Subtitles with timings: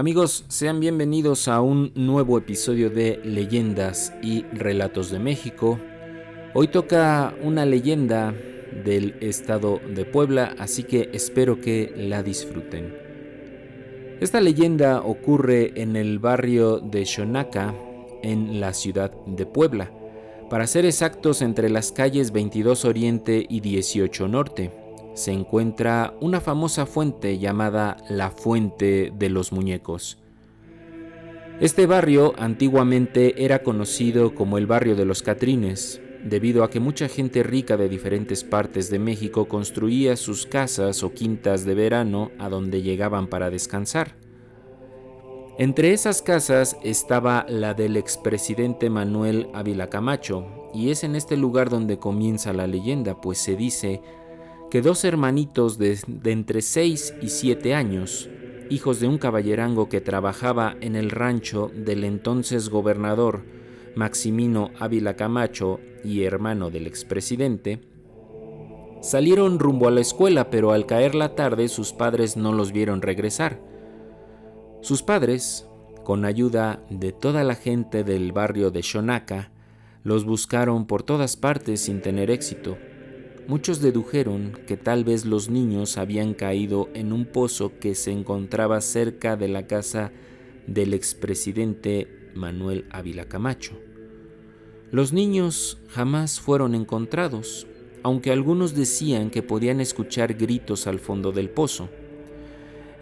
[0.00, 5.78] Amigos, sean bienvenidos a un nuevo episodio de Leyendas y Relatos de México.
[6.54, 8.32] Hoy toca una leyenda
[8.82, 12.96] del estado de Puebla, así que espero que la disfruten.
[14.22, 17.74] Esta leyenda ocurre en el barrio de Xonaca,
[18.22, 19.92] en la ciudad de Puebla,
[20.48, 24.72] para ser exactos entre las calles 22 Oriente y 18 Norte
[25.14, 30.18] se encuentra una famosa fuente llamada la Fuente de los Muñecos.
[31.60, 37.08] Este barrio antiguamente era conocido como el barrio de los Catrines, debido a que mucha
[37.08, 42.48] gente rica de diferentes partes de México construía sus casas o quintas de verano a
[42.48, 44.16] donde llegaban para descansar.
[45.58, 51.68] Entre esas casas estaba la del expresidente Manuel Ávila Camacho, y es en este lugar
[51.68, 54.00] donde comienza la leyenda, pues se dice
[54.70, 58.30] que dos hermanitos de, entre 6 y 7 años,
[58.70, 63.42] hijos de un caballerango que trabajaba en el rancho del entonces gobernador
[63.96, 67.80] Maximino Ávila Camacho y hermano del expresidente,
[69.02, 73.02] salieron rumbo a la escuela, pero al caer la tarde sus padres no los vieron
[73.02, 73.60] regresar.
[74.82, 75.66] Sus padres,
[76.04, 79.50] con ayuda de toda la gente del barrio de Xonaca,
[80.04, 82.78] los buscaron por todas partes sin tener éxito.
[83.50, 88.80] Muchos dedujeron que tal vez los niños habían caído en un pozo que se encontraba
[88.80, 90.12] cerca de la casa
[90.68, 93.72] del expresidente Manuel Ávila Camacho.
[94.92, 97.66] Los niños jamás fueron encontrados,
[98.04, 101.88] aunque algunos decían que podían escuchar gritos al fondo del pozo.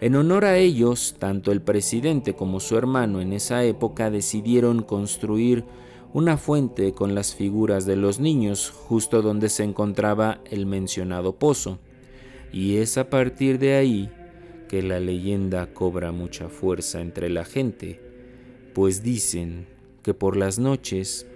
[0.01, 5.63] En honor a ellos, tanto el presidente como su hermano en esa época decidieron construir
[6.11, 11.79] una fuente con las figuras de los niños justo donde se encontraba el mencionado pozo,
[12.51, 14.11] y es a partir de ahí
[14.67, 18.01] que la leyenda cobra mucha fuerza entre la gente,
[18.73, 19.67] pues dicen
[20.01, 21.27] que por las noches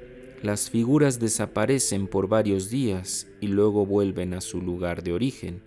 [0.42, 5.64] las figuras desaparecen por varios días y luego vuelven a su lugar de origen.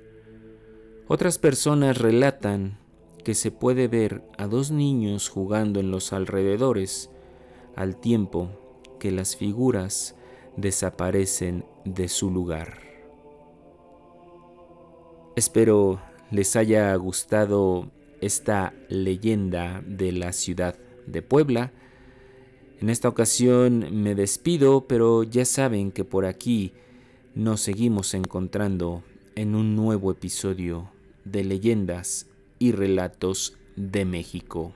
[1.06, 2.78] Otras personas relatan
[3.25, 7.11] que se puede ver a dos niños jugando en los alrededores
[7.77, 8.66] al tiempo
[8.99, 10.15] que las figuras
[10.57, 12.81] desaparecen de su lugar.
[15.37, 17.91] Espero les haya gustado
[18.21, 21.73] esta leyenda de la ciudad de Puebla.
[22.81, 26.73] En esta ocasión me despido, pero ya saben que por aquí
[27.35, 29.03] nos seguimos encontrando
[29.35, 30.91] en un nuevo episodio
[31.25, 32.27] de leyendas
[32.59, 34.73] y relatos de México.